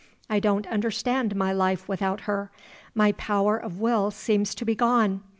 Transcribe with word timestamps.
I 0.31 0.39
don't 0.39 0.65
understand 0.65 1.35
my 1.35 1.53
life 1.53 1.87
without 1.87 2.21
her. 2.21 2.49
My 2.95 3.11
power 3.11 3.55
of 3.55 3.79
will 3.79 4.09
seems 4.09 4.55
to 4.55 4.65
be 4.65 4.73
gone. 4.73 5.21